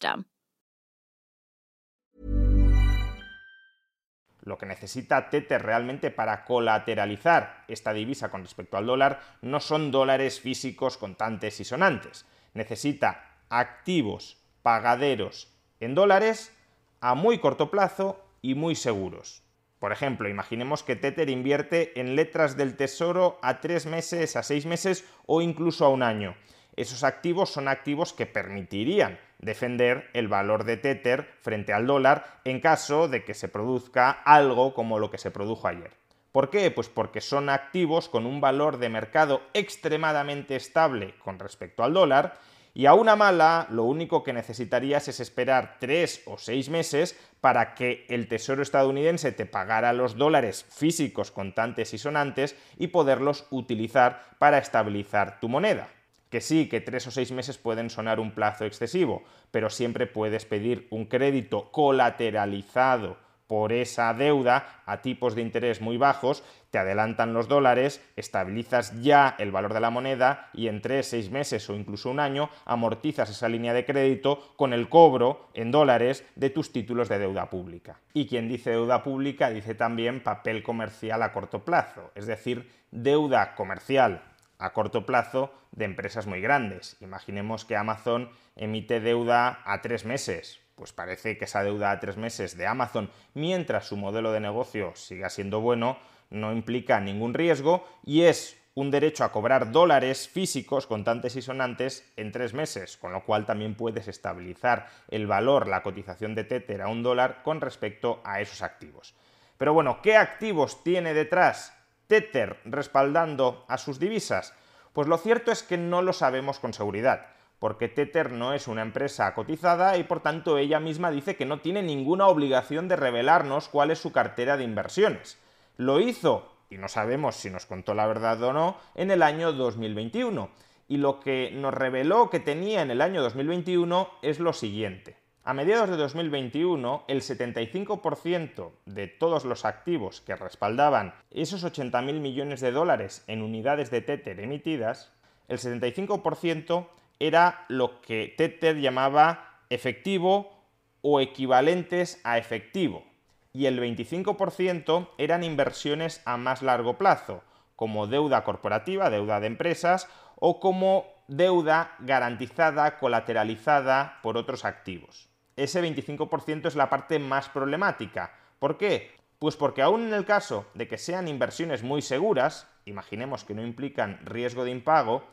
Lo 4.43 4.57
que 4.57 4.65
necesita 4.65 5.29
Tether 5.29 5.61
realmente 5.61 6.09
para 6.09 6.43
colateralizar 6.45 7.63
esta 7.67 7.93
divisa 7.93 8.29
con 8.29 8.41
respecto 8.41 8.77
al 8.77 8.87
dólar 8.87 9.21
no 9.41 9.59
son 9.59 9.91
dólares 9.91 10.39
físicos 10.39 10.97
contantes 10.97 11.59
y 11.59 11.63
sonantes. 11.63 12.25
Necesita 12.53 13.37
activos 13.49 14.37
pagaderos 14.63 15.53
en 15.79 15.93
dólares 15.93 16.55
a 17.01 17.13
muy 17.13 17.39
corto 17.39 17.69
plazo 17.69 18.23
y 18.41 18.55
muy 18.55 18.75
seguros. 18.75 19.43
Por 19.79 19.91
ejemplo, 19.91 20.29
imaginemos 20.29 20.83
que 20.83 20.95
Tether 20.95 21.29
invierte 21.29 21.99
en 21.99 22.15
letras 22.15 22.55
del 22.55 22.75
tesoro 22.75 23.39
a 23.41 23.61
tres 23.61 23.85
meses, 23.85 24.35
a 24.35 24.43
seis 24.43 24.65
meses 24.65 25.05
o 25.25 25.41
incluso 25.41 25.85
a 25.85 25.89
un 25.89 26.03
año. 26.03 26.35
Esos 26.75 27.03
activos 27.03 27.51
son 27.51 27.67
activos 27.67 28.13
que 28.13 28.25
permitirían 28.25 29.19
defender 29.41 30.09
el 30.13 30.27
valor 30.27 30.63
de 30.63 30.77
Tether 30.77 31.27
frente 31.41 31.73
al 31.73 31.87
dólar 31.87 32.39
en 32.45 32.59
caso 32.59 33.07
de 33.07 33.23
que 33.23 33.33
se 33.33 33.47
produzca 33.47 34.11
algo 34.11 34.73
como 34.73 34.99
lo 34.99 35.11
que 35.11 35.17
se 35.17 35.31
produjo 35.31 35.67
ayer. 35.67 35.91
¿Por 36.31 36.49
qué? 36.49 36.71
Pues 36.71 36.87
porque 36.87 37.19
son 37.19 37.49
activos 37.49 38.07
con 38.07 38.25
un 38.25 38.39
valor 38.39 38.77
de 38.77 38.87
mercado 38.87 39.41
extremadamente 39.53 40.55
estable 40.55 41.15
con 41.19 41.39
respecto 41.39 41.83
al 41.83 41.93
dólar 41.93 42.35
y 42.73 42.85
a 42.85 42.93
una 42.93 43.17
mala 43.17 43.67
lo 43.69 43.83
único 43.83 44.23
que 44.23 44.31
necesitarías 44.31 45.09
es 45.09 45.19
esperar 45.19 45.75
tres 45.79 46.21
o 46.25 46.37
seis 46.37 46.69
meses 46.69 47.19
para 47.41 47.73
que 47.73 48.05
el 48.07 48.29
Tesoro 48.29 48.61
estadounidense 48.61 49.33
te 49.33 49.45
pagara 49.45 49.91
los 49.91 50.15
dólares 50.15 50.65
físicos 50.69 51.31
contantes 51.31 51.93
y 51.93 51.97
sonantes 51.97 52.55
y 52.77 52.87
poderlos 52.87 53.45
utilizar 53.49 54.23
para 54.39 54.57
estabilizar 54.57 55.39
tu 55.41 55.49
moneda. 55.49 55.89
Que 56.31 56.41
sí, 56.41 56.67
que 56.67 56.81
tres 56.81 57.05
o 57.05 57.11
seis 57.11 57.31
meses 57.31 57.59
pueden 57.59 57.89
sonar 57.89 58.19
un 58.19 58.31
plazo 58.31 58.65
excesivo, 58.65 59.23
pero 59.51 59.69
siempre 59.69 60.07
puedes 60.07 60.45
pedir 60.45 60.87
un 60.89 61.05
crédito 61.05 61.71
colateralizado 61.71 63.17
por 63.51 63.73
esa 63.73 64.13
deuda 64.13 64.81
a 64.85 65.01
tipos 65.01 65.35
de 65.35 65.41
interés 65.41 65.81
muy 65.81 65.97
bajos, 65.97 66.41
te 66.69 66.77
adelantan 66.77 67.33
los 67.33 67.49
dólares, 67.49 68.01
estabilizas 68.15 69.01
ya 69.01 69.35
el 69.39 69.51
valor 69.51 69.73
de 69.73 69.81
la 69.81 69.89
moneda 69.89 70.49
y 70.53 70.69
en 70.69 70.81
tres, 70.81 71.07
seis 71.07 71.29
meses 71.29 71.69
o 71.69 71.75
incluso 71.75 72.09
un 72.09 72.21
año 72.21 72.49
amortizas 72.63 73.29
esa 73.29 73.49
línea 73.49 73.73
de 73.73 73.83
crédito 73.83 74.53
con 74.55 74.71
el 74.71 74.87
cobro 74.87 75.49
en 75.53 75.69
dólares 75.69 76.23
de 76.37 76.49
tus 76.49 76.71
títulos 76.71 77.09
de 77.09 77.19
deuda 77.19 77.49
pública. 77.49 77.99
Y 78.13 78.25
quien 78.25 78.47
dice 78.47 78.69
deuda 78.69 79.03
pública 79.03 79.49
dice 79.49 79.75
también 79.75 80.23
papel 80.23 80.63
comercial 80.63 81.21
a 81.21 81.33
corto 81.33 81.65
plazo, 81.65 82.09
es 82.15 82.27
decir, 82.27 82.71
deuda 82.89 83.53
comercial 83.55 84.30
a 84.61 84.73
corto 84.73 85.05
plazo 85.05 85.51
de 85.71 85.85
empresas 85.85 86.27
muy 86.27 86.39
grandes. 86.39 86.95
Imaginemos 87.01 87.65
que 87.65 87.75
Amazon 87.75 88.29
emite 88.55 88.99
deuda 88.99 89.59
a 89.65 89.81
tres 89.81 90.05
meses. 90.05 90.59
Pues 90.75 90.93
parece 90.93 91.37
que 91.37 91.45
esa 91.45 91.63
deuda 91.63 91.91
a 91.91 91.99
tres 91.99 92.17
meses 92.17 92.55
de 92.55 92.67
Amazon, 92.67 93.09
mientras 93.33 93.87
su 93.87 93.97
modelo 93.97 94.31
de 94.31 94.39
negocio 94.39 94.95
siga 94.95 95.29
siendo 95.29 95.59
bueno, 95.59 95.97
no 96.29 96.53
implica 96.53 96.99
ningún 96.99 97.33
riesgo 97.33 97.85
y 98.03 98.23
es 98.23 98.57
un 98.73 98.89
derecho 98.89 99.23
a 99.23 99.31
cobrar 99.31 99.71
dólares 99.71 100.29
físicos, 100.29 100.87
contantes 100.87 101.35
y 101.35 101.41
sonantes, 101.41 102.09
en 102.15 102.31
tres 102.31 102.53
meses, 102.53 102.95
con 102.95 103.11
lo 103.11 103.25
cual 103.25 103.45
también 103.45 103.75
puedes 103.75 104.07
estabilizar 104.07 104.87
el 105.09 105.27
valor, 105.27 105.67
la 105.67 105.83
cotización 105.83 106.35
de 106.35 106.45
Tether 106.45 106.81
a 106.81 106.87
un 106.87 107.03
dólar 107.03 107.43
con 107.43 107.59
respecto 107.59 108.21
a 108.23 108.39
esos 108.39 108.61
activos. 108.61 109.13
Pero 109.57 109.73
bueno, 109.73 110.01
¿qué 110.01 110.15
activos 110.15 110.83
tiene 110.83 111.13
detrás 111.13 111.73
Tether 112.11 112.57
respaldando 112.65 113.63
a 113.69 113.77
sus 113.77 113.97
divisas? 113.97 114.53
Pues 114.91 115.07
lo 115.07 115.17
cierto 115.17 115.49
es 115.49 115.63
que 115.63 115.77
no 115.77 116.01
lo 116.01 116.11
sabemos 116.11 116.59
con 116.59 116.73
seguridad, 116.73 117.27
porque 117.57 117.87
Tether 117.87 118.33
no 118.33 118.51
es 118.51 118.67
una 118.67 118.81
empresa 118.81 119.33
cotizada 119.33 119.95
y 119.95 120.03
por 120.03 120.19
tanto 120.19 120.57
ella 120.57 120.81
misma 120.81 121.09
dice 121.09 121.37
que 121.37 121.45
no 121.45 121.61
tiene 121.61 121.81
ninguna 121.81 122.27
obligación 122.27 122.89
de 122.89 122.97
revelarnos 122.97 123.69
cuál 123.69 123.91
es 123.91 123.99
su 123.99 124.11
cartera 124.11 124.57
de 124.57 124.65
inversiones. 124.65 125.39
Lo 125.77 126.01
hizo, 126.01 126.51
y 126.69 126.77
no 126.77 126.89
sabemos 126.89 127.37
si 127.37 127.49
nos 127.49 127.65
contó 127.65 127.93
la 127.93 128.07
verdad 128.07 128.43
o 128.43 128.51
no, 128.51 128.75
en 128.93 129.09
el 129.09 129.23
año 129.23 129.53
2021. 129.53 130.49
Y 130.89 130.97
lo 130.97 131.21
que 131.21 131.51
nos 131.53 131.73
reveló 131.73 132.29
que 132.29 132.41
tenía 132.41 132.81
en 132.81 132.91
el 132.91 132.99
año 132.99 133.21
2021 133.21 134.09
es 134.21 134.41
lo 134.41 134.51
siguiente. 134.51 135.20
A 135.43 135.55
mediados 135.55 135.89
de 135.89 135.97
2021, 135.97 137.05
el 137.07 137.21
75% 137.21 138.73
de 138.85 139.07
todos 139.07 139.43
los 139.43 139.65
activos 139.65 140.21
que 140.21 140.35
respaldaban 140.35 141.15
esos 141.31 141.65
80.000 141.65 142.19
millones 142.19 142.61
de 142.61 142.71
dólares 142.71 143.23
en 143.25 143.41
unidades 143.41 143.89
de 143.89 144.01
Tether 144.01 144.39
emitidas, 144.39 145.11
el 145.47 145.57
75% 145.57 146.85
era 147.17 147.65
lo 147.69 148.01
que 148.01 148.31
Tether 148.37 148.79
llamaba 148.79 149.57
efectivo 149.71 150.63
o 151.01 151.19
equivalentes 151.19 152.21
a 152.23 152.37
efectivo, 152.37 153.03
y 153.51 153.65
el 153.65 153.81
25% 153.81 155.09
eran 155.17 155.43
inversiones 155.43 156.21
a 156.25 156.37
más 156.37 156.61
largo 156.61 156.99
plazo, 156.99 157.41
como 157.75 158.05
deuda 158.05 158.43
corporativa, 158.43 159.09
deuda 159.09 159.39
de 159.39 159.47
empresas, 159.47 160.07
o 160.35 160.59
como 160.59 161.07
deuda 161.27 161.95
garantizada, 161.97 162.99
colateralizada 162.99 164.19
por 164.21 164.37
otros 164.37 164.65
activos 164.65 165.30
ese 165.55 165.81
25% 165.81 166.67
es 166.67 166.75
la 166.75 166.89
parte 166.89 167.19
más 167.19 167.49
problemática. 167.49 168.33
¿Por 168.59 168.77
qué? 168.77 169.11
Pues 169.39 169.55
porque 169.55 169.81
aún 169.81 170.03
en 170.03 170.13
el 170.13 170.25
caso 170.25 170.67
de 170.75 170.87
que 170.87 170.97
sean 170.97 171.27
inversiones 171.27 171.83
muy 171.83 172.01
seguras, 172.01 172.67
imaginemos 172.85 173.43
que 173.43 173.55
no 173.55 173.63
implican 173.63 174.19
riesgo 174.23 174.63
de 174.63 174.71
impago, 174.71 175.23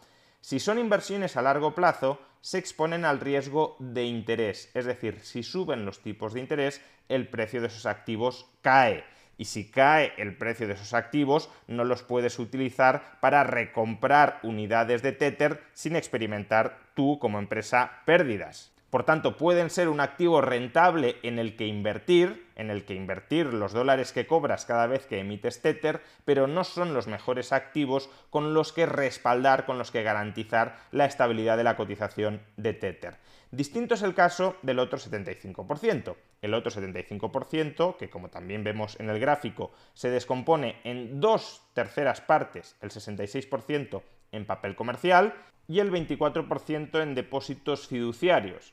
si 0.40 0.60
son 0.60 0.78
inversiones 0.78 1.36
a 1.36 1.42
largo 1.42 1.74
plazo, 1.74 2.20
se 2.40 2.58
exponen 2.58 3.04
al 3.04 3.20
riesgo 3.20 3.76
de 3.80 4.04
interés, 4.04 4.70
es 4.74 4.84
decir, 4.86 5.20
si 5.20 5.42
suben 5.42 5.84
los 5.84 6.00
tipos 6.00 6.32
de 6.32 6.40
interés, 6.40 6.80
el 7.08 7.28
precio 7.28 7.60
de 7.60 7.66
esos 7.66 7.86
activos 7.86 8.46
cae. 8.62 9.04
Y 9.36 9.44
si 9.44 9.70
cae 9.70 10.12
el 10.16 10.36
precio 10.36 10.66
de 10.66 10.74
esos 10.74 10.94
activos, 10.94 11.50
no 11.66 11.84
los 11.84 12.02
puedes 12.02 12.38
utilizar 12.38 13.18
para 13.20 13.44
recomprar 13.44 14.40
unidades 14.42 15.02
de 15.02 15.12
Tether 15.12 15.62
sin 15.74 15.96
experimentar 15.96 16.78
tú 16.94 17.18
como 17.20 17.38
empresa 17.38 18.02
pérdidas. 18.04 18.72
Por 18.90 19.04
tanto, 19.04 19.36
pueden 19.36 19.68
ser 19.68 19.90
un 19.90 20.00
activo 20.00 20.40
rentable 20.40 21.16
en 21.22 21.38
el 21.38 21.56
que 21.56 21.66
invertir, 21.66 22.48
en 22.56 22.70
el 22.70 22.86
que 22.86 22.94
invertir 22.94 23.52
los 23.52 23.74
dólares 23.74 24.12
que 24.12 24.26
cobras 24.26 24.64
cada 24.64 24.86
vez 24.86 25.04
que 25.04 25.18
emites 25.18 25.60
Tether, 25.60 26.00
pero 26.24 26.46
no 26.46 26.64
son 26.64 26.94
los 26.94 27.06
mejores 27.06 27.52
activos 27.52 28.08
con 28.30 28.54
los 28.54 28.72
que 28.72 28.86
respaldar, 28.86 29.66
con 29.66 29.76
los 29.76 29.90
que 29.90 30.02
garantizar 30.02 30.78
la 30.90 31.04
estabilidad 31.04 31.58
de 31.58 31.64
la 31.64 31.76
cotización 31.76 32.40
de 32.56 32.72
Tether. 32.72 33.18
Distinto 33.50 33.94
es 33.94 34.00
el 34.00 34.14
caso 34.14 34.56
del 34.62 34.78
otro 34.78 34.98
75%. 34.98 36.16
El 36.40 36.54
otro 36.54 36.70
75%, 36.70 37.96
que 37.98 38.08
como 38.08 38.30
también 38.30 38.64
vemos 38.64 38.98
en 39.00 39.10
el 39.10 39.20
gráfico, 39.20 39.72
se 39.92 40.08
descompone 40.08 40.80
en 40.84 41.20
dos 41.20 41.62
terceras 41.74 42.22
partes, 42.22 42.76
el 42.80 42.90
66% 42.90 44.02
en 44.32 44.46
papel 44.46 44.76
comercial 44.76 45.34
y 45.66 45.80
el 45.80 45.92
24% 45.92 47.02
en 47.02 47.14
depósitos 47.14 47.86
fiduciarios. 47.86 48.72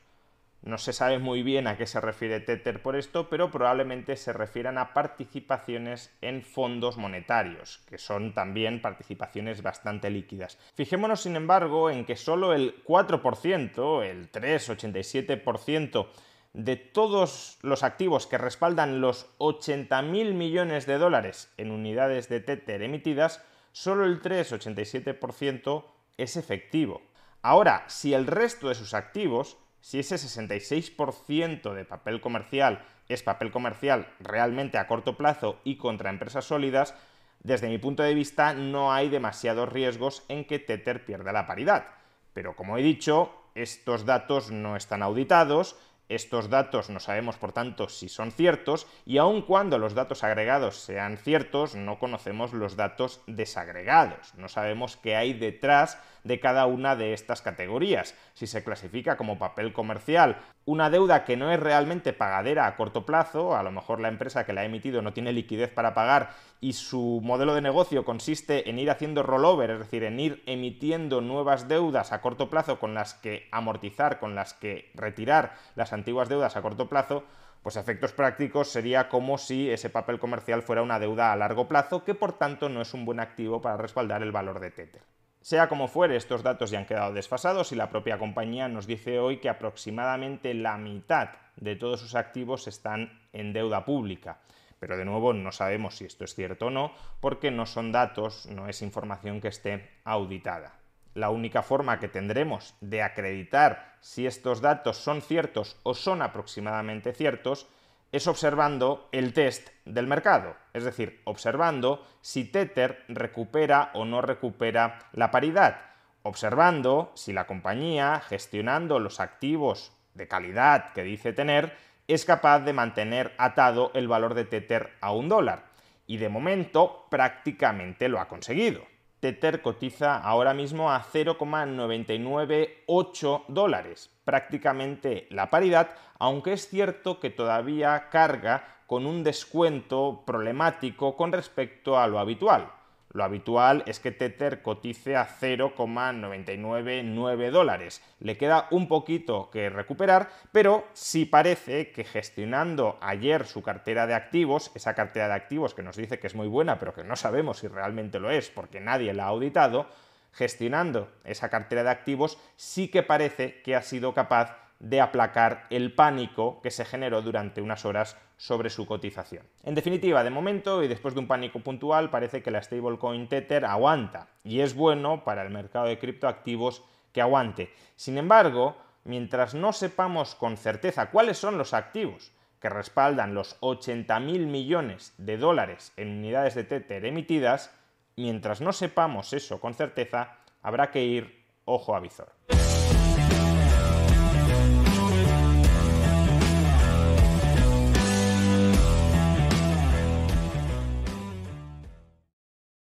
No 0.66 0.78
se 0.78 0.92
sabe 0.92 1.20
muy 1.20 1.44
bien 1.44 1.68
a 1.68 1.76
qué 1.76 1.86
se 1.86 2.00
refiere 2.00 2.40
Tether 2.40 2.82
por 2.82 2.96
esto, 2.96 3.30
pero 3.30 3.52
probablemente 3.52 4.16
se 4.16 4.32
refieran 4.32 4.78
a 4.78 4.94
participaciones 4.94 6.12
en 6.22 6.42
fondos 6.42 6.96
monetarios, 6.96 7.84
que 7.88 7.98
son 7.98 8.34
también 8.34 8.82
participaciones 8.82 9.62
bastante 9.62 10.10
líquidas. 10.10 10.58
Fijémonos, 10.74 11.20
sin 11.20 11.36
embargo, 11.36 11.88
en 11.88 12.04
que 12.04 12.16
solo 12.16 12.52
el 12.52 12.82
4%, 12.82 14.02
el 14.02 14.32
3,87%, 14.32 16.08
de 16.52 16.74
todos 16.74 17.58
los 17.62 17.84
activos 17.84 18.26
que 18.26 18.36
respaldan 18.36 19.00
los 19.00 19.38
80.000 19.38 20.34
millones 20.34 20.84
de 20.86 20.98
dólares 20.98 21.54
en 21.58 21.70
unidades 21.70 22.28
de 22.28 22.40
Tether 22.40 22.82
emitidas, 22.82 23.40
solo 23.70 24.04
el 24.04 24.20
3,87% 24.20 25.84
es 26.16 26.36
efectivo. 26.36 27.02
Ahora, 27.40 27.84
si 27.86 28.14
el 28.14 28.26
resto 28.26 28.68
de 28.68 28.74
sus 28.74 28.94
activos 28.94 29.58
si 29.86 30.00
ese 30.00 30.16
66% 30.16 31.72
de 31.72 31.84
papel 31.84 32.20
comercial 32.20 32.84
es 33.08 33.22
papel 33.22 33.52
comercial 33.52 34.08
realmente 34.18 34.78
a 34.78 34.88
corto 34.88 35.16
plazo 35.16 35.60
y 35.62 35.76
contra 35.76 36.10
empresas 36.10 36.44
sólidas, 36.44 36.96
desde 37.44 37.68
mi 37.68 37.78
punto 37.78 38.02
de 38.02 38.12
vista 38.12 38.52
no 38.52 38.92
hay 38.92 39.08
demasiados 39.08 39.72
riesgos 39.72 40.24
en 40.26 40.44
que 40.44 40.58
Tether 40.58 41.04
pierda 41.04 41.32
la 41.32 41.46
paridad. 41.46 41.86
Pero 42.32 42.56
como 42.56 42.76
he 42.76 42.82
dicho, 42.82 43.32
estos 43.54 44.04
datos 44.04 44.50
no 44.50 44.74
están 44.74 45.04
auditados, 45.04 45.76
estos 46.08 46.50
datos 46.50 46.90
no 46.90 46.98
sabemos, 46.98 47.36
por 47.36 47.52
tanto, 47.52 47.88
si 47.88 48.08
son 48.08 48.32
ciertos 48.32 48.88
y 49.04 49.18
aun 49.18 49.42
cuando 49.42 49.78
los 49.78 49.94
datos 49.94 50.24
agregados 50.24 50.78
sean 50.78 51.16
ciertos, 51.16 51.76
no 51.76 52.00
conocemos 52.00 52.52
los 52.52 52.74
datos 52.74 53.20
desagregados. 53.28 54.34
No 54.34 54.48
sabemos 54.48 54.96
qué 54.96 55.14
hay 55.14 55.32
detrás 55.32 55.98
de 56.26 56.40
cada 56.40 56.66
una 56.66 56.96
de 56.96 57.12
estas 57.12 57.42
categorías. 57.42 58.14
Si 58.34 58.46
se 58.46 58.64
clasifica 58.64 59.16
como 59.16 59.38
papel 59.38 59.72
comercial 59.72 60.38
una 60.64 60.90
deuda 60.90 61.24
que 61.24 61.36
no 61.36 61.52
es 61.52 61.60
realmente 61.60 62.12
pagadera 62.12 62.66
a 62.66 62.76
corto 62.76 63.06
plazo, 63.06 63.56
a 63.56 63.62
lo 63.62 63.70
mejor 63.70 64.00
la 64.00 64.08
empresa 64.08 64.44
que 64.44 64.52
la 64.52 64.62
ha 64.62 64.64
emitido 64.64 65.00
no 65.00 65.12
tiene 65.12 65.32
liquidez 65.32 65.70
para 65.70 65.94
pagar 65.94 66.30
y 66.60 66.72
su 66.72 67.20
modelo 67.22 67.54
de 67.54 67.60
negocio 67.60 68.04
consiste 68.04 68.68
en 68.68 68.78
ir 68.78 68.90
haciendo 68.90 69.22
rollover, 69.22 69.70
es 69.70 69.78
decir, 69.78 70.02
en 70.02 70.18
ir 70.18 70.42
emitiendo 70.46 71.20
nuevas 71.20 71.68
deudas 71.68 72.12
a 72.12 72.20
corto 72.20 72.50
plazo 72.50 72.80
con 72.80 72.94
las 72.94 73.14
que 73.14 73.48
amortizar, 73.52 74.18
con 74.18 74.34
las 74.34 74.54
que 74.54 74.90
retirar 74.94 75.54
las 75.76 75.92
antiguas 75.92 76.28
deudas 76.28 76.56
a 76.56 76.62
corto 76.62 76.88
plazo, 76.88 77.24
pues 77.62 77.76
a 77.76 77.80
efectos 77.80 78.12
prácticos 78.12 78.68
sería 78.68 79.08
como 79.08 79.38
si 79.38 79.70
ese 79.70 79.90
papel 79.90 80.18
comercial 80.18 80.62
fuera 80.62 80.82
una 80.82 80.98
deuda 80.98 81.32
a 81.32 81.36
largo 81.36 81.68
plazo 81.68 82.04
que 82.04 82.14
por 82.14 82.32
tanto 82.32 82.68
no 82.68 82.80
es 82.80 82.94
un 82.94 83.04
buen 83.04 83.20
activo 83.20 83.60
para 83.60 83.76
respaldar 83.76 84.22
el 84.22 84.32
valor 84.32 84.60
de 84.60 84.70
Tether. 84.70 85.15
Sea 85.46 85.68
como 85.68 85.86
fuere, 85.86 86.16
estos 86.16 86.42
datos 86.42 86.72
ya 86.72 86.80
han 86.80 86.86
quedado 86.86 87.12
desfasados 87.12 87.70
y 87.70 87.76
la 87.76 87.88
propia 87.88 88.18
compañía 88.18 88.66
nos 88.66 88.88
dice 88.88 89.20
hoy 89.20 89.36
que 89.36 89.48
aproximadamente 89.48 90.52
la 90.54 90.76
mitad 90.76 91.28
de 91.54 91.76
todos 91.76 92.00
sus 92.00 92.16
activos 92.16 92.66
están 92.66 93.20
en 93.32 93.52
deuda 93.52 93.84
pública. 93.84 94.40
Pero 94.80 94.96
de 94.96 95.04
nuevo 95.04 95.32
no 95.34 95.52
sabemos 95.52 95.94
si 95.94 96.04
esto 96.04 96.24
es 96.24 96.34
cierto 96.34 96.66
o 96.66 96.70
no, 96.70 96.90
porque 97.20 97.52
no 97.52 97.64
son 97.64 97.92
datos, 97.92 98.46
no 98.46 98.66
es 98.66 98.82
información 98.82 99.40
que 99.40 99.46
esté 99.46 99.88
auditada. 100.02 100.80
La 101.14 101.30
única 101.30 101.62
forma 101.62 102.00
que 102.00 102.08
tendremos 102.08 102.74
de 102.80 103.02
acreditar 103.02 103.94
si 104.00 104.26
estos 104.26 104.60
datos 104.60 104.96
son 104.96 105.22
ciertos 105.22 105.76
o 105.84 105.94
son 105.94 106.22
aproximadamente 106.22 107.12
ciertos 107.12 107.68
es 108.12 108.26
observando 108.26 109.08
el 109.12 109.32
test 109.32 109.68
del 109.84 110.06
mercado, 110.06 110.56
es 110.72 110.84
decir, 110.84 111.20
observando 111.24 112.06
si 112.20 112.44
Tether 112.44 113.04
recupera 113.08 113.90
o 113.94 114.04
no 114.04 114.22
recupera 114.22 114.98
la 115.12 115.30
paridad, 115.30 115.80
observando 116.22 117.12
si 117.14 117.32
la 117.32 117.46
compañía, 117.46 118.20
gestionando 118.20 118.98
los 118.98 119.20
activos 119.20 119.92
de 120.14 120.28
calidad 120.28 120.92
que 120.92 121.02
dice 121.02 121.32
tener, 121.32 121.76
es 122.08 122.24
capaz 122.24 122.60
de 122.60 122.72
mantener 122.72 123.34
atado 123.38 123.90
el 123.94 124.08
valor 124.08 124.34
de 124.34 124.44
Tether 124.44 124.92
a 125.00 125.12
un 125.12 125.28
dólar. 125.28 125.64
Y 126.06 126.18
de 126.18 126.28
momento 126.28 127.06
prácticamente 127.10 128.08
lo 128.08 128.20
ha 128.20 128.28
conseguido. 128.28 128.82
Tether 129.32 129.60
cotiza 129.60 130.16
ahora 130.16 130.54
mismo 130.54 130.92
a 130.92 131.02
0,998 131.02 133.44
dólares, 133.48 134.08
prácticamente 134.24 135.26
la 135.30 135.50
paridad, 135.50 135.90
aunque 136.20 136.52
es 136.52 136.68
cierto 136.68 137.18
que 137.18 137.30
todavía 137.30 138.08
carga 138.08 138.76
con 138.86 139.04
un 139.04 139.24
descuento 139.24 140.22
problemático 140.24 141.16
con 141.16 141.32
respecto 141.32 141.98
a 141.98 142.06
lo 142.06 142.20
habitual. 142.20 142.70
Lo 143.12 143.24
habitual 143.24 143.82
es 143.86 143.98
que 144.00 144.12
Tether 144.12 144.62
cotice 144.62 145.16
a 145.16 145.24
0,999 145.24 147.50
dólares. 147.50 148.02
Le 148.20 148.36
queda 148.36 148.68
un 148.70 148.86
poquito 148.88 149.50
que 149.50 149.70
recuperar, 149.70 150.28
pero 150.52 150.86
sí 150.92 151.24
parece 151.24 151.92
que 151.92 152.04
gestionando 152.04 152.98
ayer 153.00 153.46
su 153.46 153.62
cartera 153.62 154.06
de 154.06 154.12
activos, 154.14 154.70
esa 154.74 154.94
cartera 154.94 155.28
de 155.28 155.34
activos 155.34 155.72
que 155.74 155.82
nos 155.82 155.96
dice 155.96 156.18
que 156.18 156.26
es 156.26 156.34
muy 156.34 156.48
buena, 156.48 156.78
pero 156.78 156.92
que 156.94 157.04
no 157.04 157.16
sabemos 157.16 157.60
si 157.60 157.68
realmente 157.68 158.20
lo 158.20 158.30
es 158.30 158.50
porque 158.50 158.80
nadie 158.80 159.14
la 159.14 159.24
ha 159.24 159.28
auditado, 159.28 159.88
gestionando 160.32 161.10
esa 161.24 161.48
cartera 161.48 161.82
de 161.82 161.88
activos 161.90 162.38
sí 162.56 162.88
que 162.88 163.02
parece 163.02 163.62
que 163.62 163.74
ha 163.74 163.80
sido 163.82 164.12
capaz 164.12 164.58
de 164.78 165.00
aplacar 165.00 165.66
el 165.70 165.94
pánico 165.94 166.60
que 166.60 166.70
se 166.70 166.84
generó 166.84 167.22
durante 167.22 167.62
unas 167.62 167.86
horas 167.86 168.18
sobre 168.36 168.70
su 168.70 168.86
cotización. 168.86 169.46
En 169.62 169.74
definitiva, 169.74 170.22
de 170.22 170.30
momento 170.30 170.82
y 170.82 170.88
después 170.88 171.14
de 171.14 171.20
un 171.20 171.26
pánico 171.26 171.60
puntual, 171.60 172.10
parece 172.10 172.42
que 172.42 172.50
la 172.50 172.62
stablecoin 172.62 173.28
Tether 173.28 173.64
aguanta 173.64 174.28
y 174.44 174.60
es 174.60 174.74
bueno 174.74 175.24
para 175.24 175.42
el 175.42 175.50
mercado 175.50 175.86
de 175.86 175.98
criptoactivos 175.98 176.82
que 177.12 177.22
aguante. 177.22 177.72
Sin 177.96 178.18
embargo, 178.18 178.76
mientras 179.04 179.54
no 179.54 179.72
sepamos 179.72 180.34
con 180.34 180.56
certeza 180.56 181.10
cuáles 181.10 181.38
son 181.38 181.56
los 181.56 181.72
activos 181.72 182.32
que 182.60 182.68
respaldan 182.68 183.34
los 183.34 183.60
80.000 183.60 184.46
millones 184.46 185.14
de 185.18 185.36
dólares 185.36 185.92
en 185.96 186.18
unidades 186.18 186.54
de 186.54 186.64
Tether 186.64 187.04
emitidas, 187.04 187.74
mientras 188.16 188.60
no 188.60 188.72
sepamos 188.72 189.32
eso 189.32 189.60
con 189.60 189.74
certeza, 189.74 190.38
habrá 190.62 190.90
que 190.90 191.04
ir 191.04 191.44
ojo 191.64 191.94
a 191.94 192.00
visor. 192.00 192.32